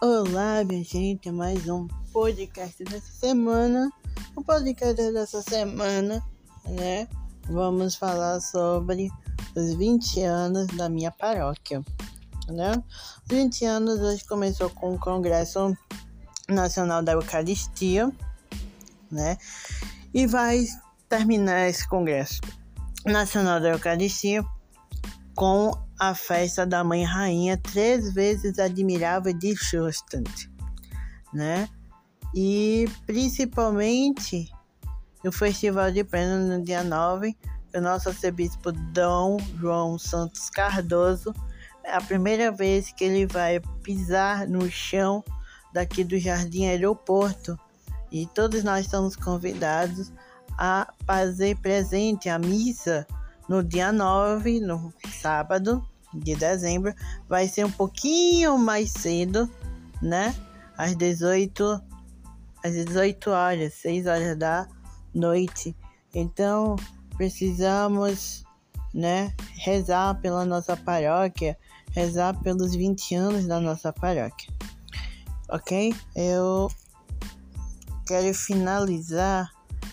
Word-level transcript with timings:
Olá, 0.00 0.62
minha 0.62 0.84
gente, 0.84 1.28
mais 1.28 1.68
um 1.68 1.88
podcast 2.12 2.84
dessa 2.84 3.10
semana. 3.10 3.90
O 4.36 4.44
podcast 4.44 4.94
dessa 5.12 5.42
semana, 5.42 6.24
né? 6.64 7.08
Vamos 7.50 7.96
falar 7.96 8.38
sobre 8.40 9.10
os 9.56 9.74
20 9.74 10.22
anos 10.22 10.68
da 10.68 10.88
minha 10.88 11.10
paróquia, 11.10 11.82
né? 12.46 12.80
Os 13.24 13.36
20 13.36 13.64
anos 13.64 13.98
hoje 13.98 14.24
começou 14.24 14.70
com 14.70 14.94
o 14.94 15.00
Congresso 15.00 15.76
Nacional 16.48 17.02
da 17.02 17.14
Eucaristia, 17.14 18.08
né? 19.10 19.36
E 20.14 20.28
vai 20.28 20.64
terminar 21.08 21.68
esse 21.68 21.88
Congresso 21.88 22.40
Nacional 23.04 23.58
da 23.58 23.70
Eucaristia 23.70 24.44
com 25.34 25.72
a 25.98 26.14
festa 26.14 26.64
da 26.64 26.84
Mãe 26.84 27.04
Rainha, 27.04 27.56
três 27.56 28.12
vezes 28.12 28.58
admirável 28.58 29.32
de 29.32 29.56
Schustand, 29.56 30.24
né? 31.32 31.68
E 32.34 32.86
principalmente 33.06 34.48
no 35.24 35.32
Festival 35.32 35.90
de 35.90 36.04
Pena 36.04 36.38
no 36.38 36.62
dia 36.62 36.84
9, 36.84 37.36
o 37.74 37.80
nosso 37.80 38.08
arcebispo 38.08 38.70
Dom 38.70 39.38
João 39.58 39.98
Santos 39.98 40.48
Cardoso, 40.50 41.34
é 41.84 41.94
a 41.94 42.00
primeira 42.00 42.52
vez 42.52 42.92
que 42.92 43.04
ele 43.04 43.26
vai 43.26 43.60
pisar 43.82 44.46
no 44.46 44.70
chão 44.70 45.24
daqui 45.72 46.04
do 46.04 46.18
Jardim 46.18 46.66
Aeroporto 46.66 47.58
e 48.10 48.26
todos 48.26 48.62
nós 48.62 48.86
estamos 48.86 49.16
convidados 49.16 50.12
a 50.58 50.92
fazer 51.06 51.56
presente 51.58 52.28
a 52.28 52.38
missa 52.38 53.06
no 53.48 53.62
dia 53.64 53.92
9, 53.92 54.60
no 54.60 54.92
sábado 55.20 55.84
de 56.12 56.34
dezembro, 56.34 56.94
vai 57.28 57.48
ser 57.48 57.64
um 57.64 57.70
pouquinho 57.70 58.58
mais 58.58 58.90
cedo, 58.92 59.50
né? 60.02 60.34
Às 60.76 60.94
18, 60.94 61.82
às 62.64 62.72
18 62.72 63.30
horas, 63.30 63.74
6 63.74 64.06
horas 64.06 64.36
da 64.38 64.68
noite. 65.14 65.76
Então, 66.14 66.76
precisamos, 67.16 68.44
né, 68.94 69.34
rezar 69.56 70.14
pela 70.20 70.44
nossa 70.44 70.76
paróquia, 70.76 71.58
rezar 71.92 72.38
pelos 72.40 72.74
20 72.74 73.14
anos 73.14 73.46
da 73.46 73.60
nossa 73.60 73.92
paróquia. 73.92 74.52
OK? 75.50 75.94
Eu 76.14 76.70
quero 78.06 78.32
finalizar 78.34 79.50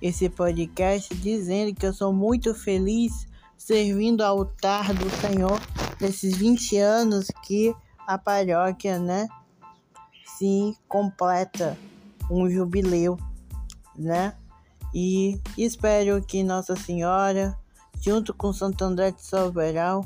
esse 0.00 0.28
podcast 0.28 1.14
dizendo 1.14 1.74
que 1.74 1.86
eu 1.86 1.92
sou 1.92 2.12
muito 2.12 2.54
feliz 2.54 3.26
servindo 3.56 4.22
ao 4.22 4.38
altar 4.38 4.92
do 4.94 5.08
Senhor 5.10 5.60
nesses 6.00 6.36
20 6.36 6.78
anos 6.78 7.28
que 7.44 7.74
a 8.06 8.18
paróquia, 8.18 8.98
né, 8.98 9.26
se 10.38 10.76
completa 10.86 11.76
um 12.30 12.48
jubileu, 12.48 13.18
né? 13.96 14.34
E 14.94 15.40
espero 15.56 16.22
que 16.22 16.42
Nossa 16.42 16.76
Senhora, 16.76 17.58
junto 18.00 18.32
com 18.32 18.52
Santo 18.52 18.84
André 18.84 19.10
de 19.10 19.24
Soberal, 19.24 20.04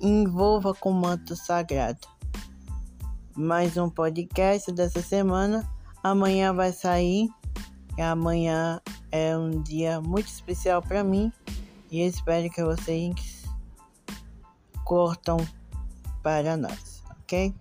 envolva 0.00 0.74
com 0.74 0.90
o 0.90 0.94
manto 0.94 1.36
sagrado. 1.36 2.00
Mais 3.36 3.76
um 3.76 3.88
podcast 3.88 4.72
dessa 4.72 5.02
semana. 5.02 5.68
Amanhã 6.02 6.52
vai 6.52 6.72
sair. 6.72 7.28
Amanhã 7.98 8.80
é 9.10 9.36
um 9.36 9.62
dia 9.62 10.00
muito 10.00 10.28
especial 10.28 10.82
para 10.82 11.04
mim 11.04 11.32
e 11.92 12.00
espero 12.06 12.48
que 12.48 12.64
vocês 12.64 13.44
cortam 14.82 15.36
para 16.22 16.56
nós, 16.56 17.02
ok? 17.20 17.54